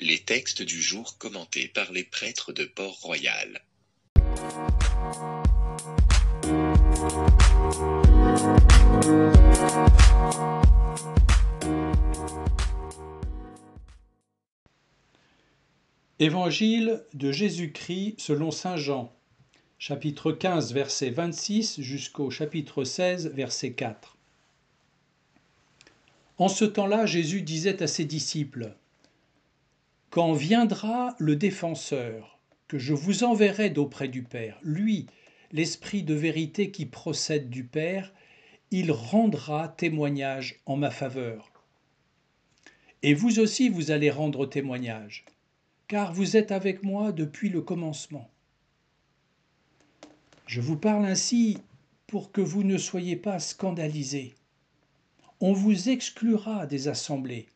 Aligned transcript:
Les 0.00 0.20
textes 0.20 0.62
du 0.62 0.80
jour 0.80 1.18
commentés 1.18 1.66
par 1.66 1.90
les 1.90 2.04
prêtres 2.04 2.52
de 2.52 2.64
Port-Royal. 2.64 3.64
Évangile 16.20 17.02
de 17.14 17.32
Jésus-Christ 17.32 18.14
selon 18.18 18.52
Saint 18.52 18.76
Jean, 18.76 19.12
chapitre 19.80 20.30
15, 20.30 20.74
verset 20.74 21.10
26 21.10 21.80
jusqu'au 21.80 22.30
chapitre 22.30 22.84
16, 22.84 23.32
verset 23.34 23.72
4. 23.72 24.16
En 26.36 26.46
ce 26.46 26.64
temps-là, 26.64 27.04
Jésus 27.04 27.42
disait 27.42 27.82
à 27.82 27.88
ses 27.88 28.04
disciples, 28.04 28.76
Quand 30.18 30.32
viendra 30.32 31.14
le 31.20 31.36
défenseur, 31.36 32.40
que 32.66 32.76
je 32.76 32.92
vous 32.92 33.22
enverrai 33.22 33.70
d'auprès 33.70 34.08
du 34.08 34.24
Père, 34.24 34.58
lui, 34.64 35.06
l'Esprit 35.52 36.02
de 36.02 36.12
vérité 36.12 36.72
qui 36.72 36.86
procède 36.86 37.48
du 37.48 37.62
Père, 37.62 38.12
il 38.72 38.90
rendra 38.90 39.68
témoignage 39.68 40.56
en 40.66 40.76
ma 40.76 40.90
faveur. 40.90 41.52
Et 43.04 43.14
vous 43.14 43.38
aussi, 43.38 43.68
vous 43.68 43.92
allez 43.92 44.10
rendre 44.10 44.44
témoignage 44.44 45.24
car 45.86 46.12
vous 46.12 46.36
êtes 46.36 46.50
avec 46.50 46.82
moi 46.82 47.12
depuis 47.12 47.48
le 47.48 47.62
commencement. 47.62 48.28
Je 50.48 50.60
vous 50.60 50.76
parle 50.76 51.06
ainsi 51.06 51.58
pour 52.08 52.32
que 52.32 52.40
vous 52.40 52.64
ne 52.64 52.76
soyez 52.76 53.14
pas 53.14 53.38
scandalisés. 53.38 54.34
On 55.38 55.52
vous 55.52 55.90
exclura 55.90 56.66
des 56.66 56.88
assemblées. 56.88 57.46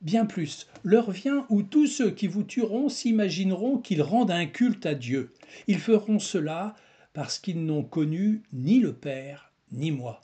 Bien 0.00 0.26
plus, 0.26 0.68
l'heure 0.84 1.10
vient 1.10 1.44
où 1.48 1.62
tous 1.62 1.88
ceux 1.88 2.12
qui 2.12 2.28
vous 2.28 2.44
tueront 2.44 2.88
s'imagineront 2.88 3.78
qu'ils 3.78 4.02
rendent 4.02 4.30
un 4.30 4.46
culte 4.46 4.86
à 4.86 4.94
Dieu. 4.94 5.34
Ils 5.66 5.80
feront 5.80 6.20
cela 6.20 6.76
parce 7.14 7.40
qu'ils 7.40 7.64
n'ont 7.64 7.82
connu 7.82 8.42
ni 8.52 8.78
le 8.78 8.92
Père 8.92 9.52
ni 9.72 9.90
moi. 9.90 10.20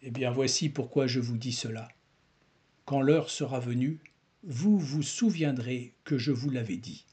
Eh 0.00 0.10
bien 0.10 0.30
voici 0.30 0.70
pourquoi 0.70 1.06
je 1.06 1.20
vous 1.20 1.36
dis 1.36 1.52
cela. 1.52 1.88
Quand 2.86 3.02
l'heure 3.02 3.30
sera 3.30 3.60
venue, 3.60 4.00
vous 4.42 4.78
vous 4.78 5.02
souviendrez 5.02 5.92
que 6.04 6.18
je 6.18 6.32
vous 6.32 6.50
l'avais 6.50 6.78
dit. 6.78 7.04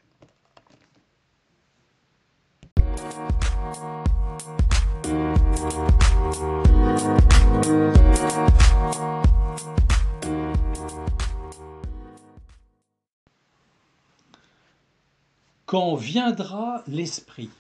Quand 15.70 15.94
viendra 15.94 16.84
l'Esprit? 16.88 17.52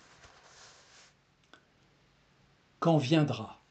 Quand 2.80 2.98
viendra? 2.98 3.62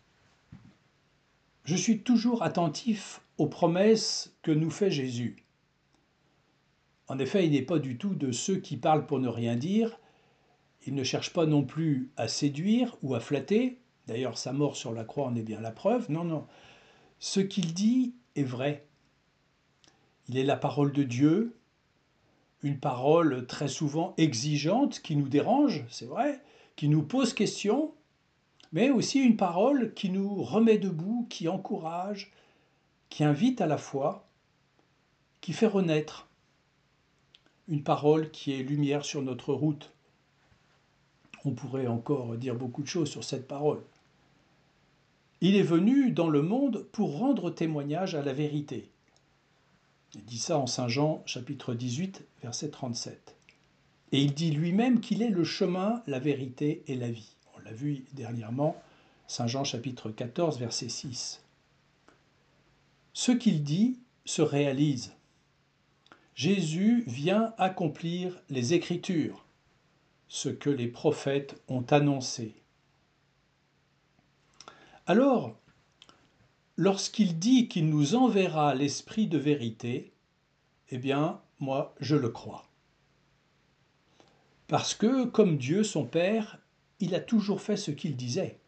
Je 1.65 1.75
suis 1.75 2.03
toujours 2.03 2.45
attentif 2.45 3.21
aux 3.39 3.49
promesses 3.49 4.33
que 4.43 4.53
nous 4.53 4.71
fait 4.71 4.93
Jésus. 4.93 5.43
En 7.09 7.19
effet, 7.19 7.47
il 7.47 7.51
n'est 7.51 7.63
pas 7.63 7.81
du 7.81 7.99
tout 7.99 8.15
de 8.15 8.31
ceux 8.31 8.59
qui 8.59 8.77
parlent 8.77 9.07
pour 9.07 9.19
ne 9.19 9.27
rien 9.27 9.57
dire. 9.57 9.99
Il 10.87 10.95
ne 10.95 11.03
cherche 11.03 11.33
pas 11.33 11.47
non 11.47 11.65
plus 11.65 12.13
à 12.17 12.29
séduire 12.29 12.97
ou 13.03 13.17
à 13.17 13.21
flatter. 13.21 13.81
D'ailleurs, 14.07 14.39
sa 14.39 14.53
mort 14.53 14.77
sur 14.77 14.93
la 14.93 15.03
croix 15.03 15.27
en 15.27 15.35
est 15.35 15.43
bien 15.43 15.61
la 15.61 15.73
preuve. 15.73 16.13
Non, 16.13 16.23
non. 16.23 16.47
Ce 17.19 17.41
qu'il 17.41 17.75
dit 17.75 18.15
est 18.37 18.45
vrai. 18.45 18.87
Il 20.29 20.39
est 20.39 20.45
la 20.45 20.57
parole 20.57 20.93
de 20.93 21.03
Dieu, 21.03 21.58
une 22.63 22.79
parole 22.79 23.47
très 23.47 23.69
souvent 23.69 24.15
exigeante 24.17 25.01
qui 25.01 25.17
nous 25.17 25.29
dérange, 25.29 25.85
c'est 25.89 26.07
vrai, 26.07 26.43
qui 26.77 26.89
nous 26.89 27.03
pose 27.03 27.33
question, 27.33 27.93
mais 28.73 28.91
aussi 28.91 29.21
une 29.21 29.37
parole 29.37 29.95
qui 29.95 30.11
nous 30.11 30.43
remet 30.43 30.79
debout, 30.79 31.27
qui 31.31 31.49
encourage, 31.49 32.33
qui 33.09 33.25
invite 33.25 33.61
à 33.61 33.67
la 33.67 33.79
foi, 33.79 34.27
qui 35.41 35.53
fait 35.53 35.67
renaître 35.67 36.29
une 37.69 37.83
parole 37.83 38.31
qui 38.31 38.53
est 38.53 38.63
lumière 38.63 39.05
sur 39.05 39.23
notre 39.23 39.53
route. 39.53 39.93
On 41.45 41.53
pourrait 41.53 41.87
encore 41.87 42.37
dire 42.37 42.55
beaucoup 42.55 42.83
de 42.83 42.89
choses 42.89 43.11
sur 43.11 43.25
cette 43.25 43.47
parole. 43.47 43.83
Il 45.41 45.55
est 45.55 45.63
venu 45.63 46.11
dans 46.11 46.29
le 46.29 46.43
monde 46.43 46.87
pour 46.91 47.19
rendre 47.19 47.51
témoignage 47.51 48.15
à 48.15 48.23
la 48.23 48.33
vérité. 48.33 48.91
Il 50.15 50.25
dit 50.25 50.39
ça 50.39 50.59
en 50.59 50.67
Saint 50.67 50.89
Jean 50.89 51.23
chapitre 51.27 51.75
18 51.75 52.25
verset 52.43 52.71
37. 52.71 53.37
Et 54.13 54.23
il 54.23 54.33
dit 54.33 54.51
lui-même 54.51 55.01
qu'il 55.01 55.23
est 55.23 55.29
le 55.29 55.45
chemin, 55.45 56.03
la 56.07 56.19
vérité 56.19 56.83
et 56.87 56.95
la 56.95 57.11
vie. 57.11 57.37
On 57.55 57.61
l'a 57.61 57.73
vu 57.73 58.05
dernièrement, 58.15 58.81
Saint 59.27 59.47
Jean 59.47 59.65
chapitre 59.65 60.11
14 60.11 60.59
verset 60.59 60.89
6. 60.89 61.43
Ce 63.13 63.33
qu'il 63.33 63.63
dit 63.63 63.99
se 64.25 64.41
réalise. 64.41 65.13
Jésus 66.35 67.03
vient 67.07 67.53
accomplir 67.59 68.41
les 68.49 68.73
Écritures, 68.73 69.45
ce 70.29 70.49
que 70.49 70.71
les 70.71 70.87
prophètes 70.87 71.61
ont 71.69 71.85
annoncé. 71.91 72.55
Alors, 75.07 75.58
lorsqu'il 76.79 77.41
dit 77.41 77.69
qu'il 77.69 77.91
nous 77.91 78.15
enverra 78.15 78.75
l'Esprit 78.75 79.27
de 79.27 79.37
vérité, 79.37 80.13
eh 80.91 80.97
bien, 80.97 81.41
moi, 81.59 81.95
je 82.01 82.15
le 82.15 82.29
crois. 82.31 82.67
Parce 84.69 84.95
que, 84.95 85.25
comme 85.25 85.59
Dieu, 85.59 85.83
son 85.83 86.07
Père, 86.07 86.59
il 87.01 87.15
a 87.17 87.21
toujours 87.21 87.61
fait 87.61 87.77
ce 87.77 87.91
qu'il 87.91 88.15
disait. 88.15 88.61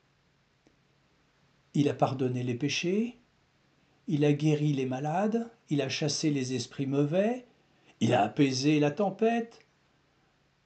Il 1.73 1.89
a 1.89 1.95
pardonné 1.95 2.43
les 2.43 2.55
péchés, 2.55 3.17
il 4.09 4.25
a 4.25 4.33
guéri 4.33 4.73
les 4.73 4.87
malades, 4.87 5.49
il 5.69 5.81
a 5.81 5.89
chassé 5.89 6.31
les 6.31 6.55
esprits 6.55 6.87
mauvais, 6.87 7.47
il 8.01 8.13
a 8.13 8.23
apaisé 8.23 8.81
la 8.81 8.91
tempête. 8.91 9.65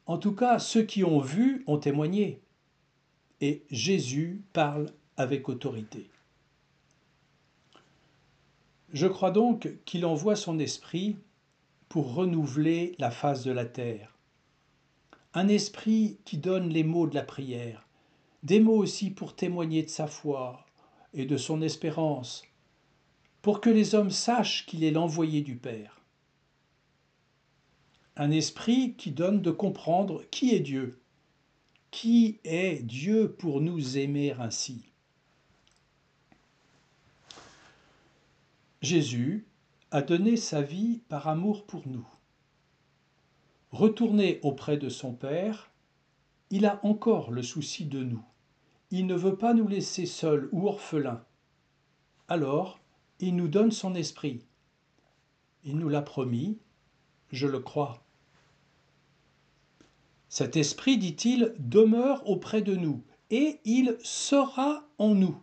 En 0.07 0.17
tout 0.17 0.35
cas, 0.35 0.59
ceux 0.59 0.83
qui 0.83 1.05
ont 1.05 1.21
vu 1.21 1.63
ont 1.67 1.79
témoigné. 1.79 2.41
Et 3.43 3.65
Jésus 3.71 4.41
parle 4.55 4.87
avec 5.19 5.51
autorité. 5.51 6.09
Je 8.95 9.07
crois 9.07 9.31
donc 9.31 9.69
qu'il 9.85 10.07
envoie 10.07 10.37
son 10.37 10.59
esprit 10.59 11.19
pour 11.91 12.15
renouveler 12.15 12.95
la 12.99 13.11
face 13.11 13.45
de 13.45 13.53
la 13.53 13.67
terre. 13.67 14.17
Un 15.35 15.49
esprit 15.49 16.19
qui 16.25 16.39
donne 16.39 16.71
les 16.71 16.85
mots 16.85 17.07
de 17.07 17.15
la 17.15 17.25
prière, 17.25 17.87
des 18.43 18.61
mots 18.61 18.79
aussi 18.79 19.11
pour 19.11 19.37
témoigner 19.37 19.83
de 19.83 19.91
sa 19.91 20.07
foi 20.07 20.65
et 21.13 21.27
de 21.27 21.37
son 21.37 21.61
espérance, 21.61 22.45
pour 23.43 23.61
que 23.61 23.69
les 23.69 23.95
hommes 23.95 24.11
sachent 24.11 24.65
qu'il 24.65 24.83
est 24.83 24.91
l'envoyé 24.91 25.43
du 25.43 25.57
Père 25.57 26.01
un 28.17 28.31
esprit 28.31 28.95
qui 28.95 29.11
donne 29.11 29.43
de 29.43 29.51
comprendre 29.51 30.23
qui 30.31 30.55
est 30.55 30.61
Dieu. 30.61 31.01
Qui 31.91 32.39
est 32.45 32.83
Dieu 32.83 33.33
pour 33.33 33.61
nous 33.61 33.99
aimer 33.99 34.33
ainsi 34.39 34.94
Jésus 38.85 39.47
a 39.91 40.03
donné 40.03 40.37
sa 40.37 40.61
vie 40.61 41.01
par 41.09 41.27
amour 41.27 41.67
pour 41.67 41.89
nous. 41.89 42.07
Retourné 43.73 44.41
auprès 44.43 44.77
de 44.77 44.91
son 44.91 45.15
Père, 45.15 45.73
il 46.51 46.67
a 46.67 46.85
encore 46.85 47.31
le 47.31 47.43
souci 47.43 47.87
de 47.87 48.05
nous. 48.05 48.23
Il 48.91 49.07
ne 49.07 49.15
veut 49.15 49.37
pas 49.37 49.55
nous 49.55 49.67
laisser 49.67 50.05
seuls 50.05 50.51
ou 50.53 50.69
orphelins. 50.69 51.25
Alors, 52.29 52.79
il 53.21 53.35
nous 53.37 53.49
donne 53.49 53.71
son 53.73 53.95
esprit. 53.95 54.45
Il 55.65 55.79
nous 55.79 55.89
l'a 55.89 56.03
promis, 56.03 56.59
je 57.33 57.47
le 57.47 57.61
crois. 57.61 58.05
Cet 60.29 60.57
esprit, 60.57 60.99
dit-il, 60.99 61.55
demeure 61.59 62.29
auprès 62.29 62.61
de 62.61 62.77
nous, 62.77 63.03
et 63.31 63.61
il 63.65 63.97
sera 64.03 64.87
en 64.99 65.15
nous. 65.15 65.41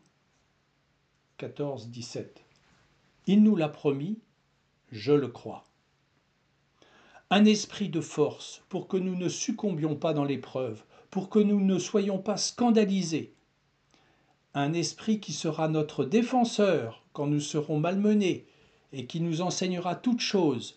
14, 1.38 1.90
17. 1.90 2.46
Il 3.28 3.44
nous 3.44 3.56
l'a 3.56 3.70
promis, 3.70 4.20
je 4.92 5.14
le 5.14 5.28
crois. 5.28 5.66
Un 7.30 7.46
esprit 7.46 7.90
de 7.90 8.02
force 8.02 8.64
pour 8.70 8.88
que 8.88 8.98
nous 8.98 9.16
ne 9.16 9.30
succombions 9.30 9.96
pas 9.96 10.14
dans 10.14 10.26
l'épreuve, 10.26 10.84
pour 11.10 11.30
que 11.30 11.40
nous 11.40 11.62
ne 11.62 11.80
soyons 11.80 12.20
pas 12.20 12.38
scandalisés. 12.38 13.34
Un 14.54 14.74
esprit 14.74 15.20
qui 15.20 15.34
sera 15.34 15.68
notre 15.68 16.04
défenseur 16.04 17.04
quand 17.14 17.28
nous 17.28 17.40
serons 17.40 17.80
malmenés 17.80 18.48
et 18.92 19.06
qui 19.06 19.22
nous 19.22 19.42
enseignera 19.42 19.96
toutes 19.96 20.20
choses 20.20 20.76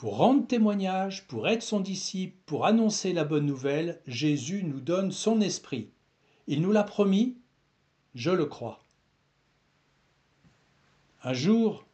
pour 0.00 0.16
rendre 0.16 0.46
témoignage, 0.46 1.26
pour 1.26 1.46
être 1.46 1.62
son 1.62 1.78
disciple, 1.78 2.34
pour 2.46 2.64
annoncer 2.64 3.12
la 3.12 3.24
bonne 3.24 3.44
nouvelle, 3.44 4.00
Jésus 4.06 4.64
nous 4.64 4.80
donne 4.80 5.12
son 5.12 5.42
esprit. 5.42 5.90
Il 6.46 6.62
nous 6.62 6.72
l'a 6.72 6.84
promis, 6.84 7.36
je 8.14 8.30
le 8.30 8.46
crois. 8.46 8.82
Un 11.22 11.34
jour, 11.34 11.86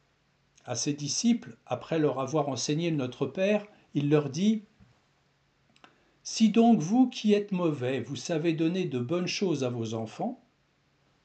à 0.65 0.77
ses 0.77 0.93
disciples, 0.93 1.57
après 1.67 1.99
leur 1.99 2.21
avoir 2.21 2.49
enseigné 2.49 2.91
Notre 2.91 3.27
Père, 3.27 3.67
il 3.95 4.09
leur 4.09 4.31
dit 4.31 4.63
Si 6.23 6.51
donc 6.51 6.81
vous 6.81 7.09
qui 7.09 7.33
êtes 7.33 7.51
mauvais, 7.51 8.01
vous 8.01 8.17
savez 8.17 8.53
donner 8.53 8.85
de 8.85 8.99
bonnes 8.99 9.27
choses 9.27 9.65
à 9.65 9.69
vos 9.69 9.95
enfants, 9.95 10.41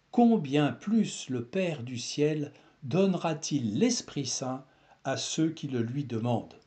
combien 0.09 0.71
plus 0.71 1.29
le 1.29 1.45
Père 1.45 1.83
du 1.83 1.97
ciel 1.97 2.53
donnera-t-il 2.83 3.77
l'Esprit 3.77 4.25
Saint 4.25 4.65
à 5.03 5.17
ceux 5.17 5.49
qui 5.49 5.67
le 5.67 5.81
lui 5.81 6.03
demandent? 6.03 6.59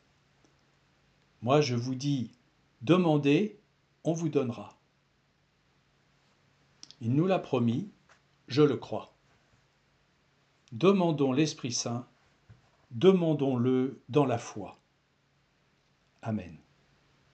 Moi 1.43 1.61
je 1.61 1.75
vous 1.75 1.95
dis, 1.97 2.31
demandez, 2.83 3.59
on 4.05 4.13
vous 4.13 4.29
donnera. 4.29 4.79
Il 7.01 7.13
nous 7.13 7.27
l'a 7.27 7.39
promis, 7.39 7.91
je 8.47 8.63
le 8.63 8.77
crois. 8.77 9.14
Demandons 10.75 11.33
l'Esprit 11.33 11.71
Saint, 11.71 12.05
demandons-le 12.91 14.03
dans 14.09 14.27
la 14.27 14.39
foi. 14.39 14.77
Amen. 16.21 16.64